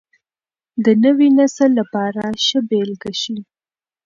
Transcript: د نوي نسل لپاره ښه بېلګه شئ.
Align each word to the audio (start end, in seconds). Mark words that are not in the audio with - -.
د 0.83 0.85
نوي 1.03 1.27
نسل 1.37 1.69
لپاره 1.79 2.23
ښه 2.45 2.59
بېلګه 2.69 3.11
شئ. 3.21 3.37